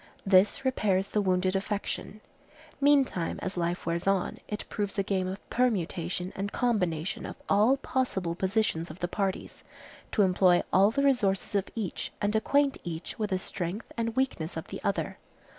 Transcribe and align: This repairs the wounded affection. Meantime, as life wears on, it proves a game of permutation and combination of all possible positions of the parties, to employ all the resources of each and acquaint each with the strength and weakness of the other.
This 0.25 0.65
repairs 0.65 1.09
the 1.09 1.21
wounded 1.21 1.55
affection. 1.55 2.21
Meantime, 2.81 3.37
as 3.43 3.55
life 3.55 3.85
wears 3.85 4.07
on, 4.07 4.39
it 4.47 4.65
proves 4.67 4.97
a 4.97 5.03
game 5.03 5.27
of 5.27 5.47
permutation 5.51 6.33
and 6.35 6.51
combination 6.51 7.23
of 7.23 7.35
all 7.47 7.77
possible 7.77 8.33
positions 8.33 8.89
of 8.89 8.97
the 8.97 9.07
parties, 9.07 9.63
to 10.13 10.23
employ 10.23 10.63
all 10.73 10.89
the 10.89 11.03
resources 11.03 11.53
of 11.53 11.69
each 11.75 12.11
and 12.19 12.35
acquaint 12.35 12.79
each 12.83 13.19
with 13.19 13.29
the 13.29 13.37
strength 13.37 13.91
and 13.95 14.15
weakness 14.15 14.57
of 14.57 14.69
the 14.69 14.81
other. 14.83 15.19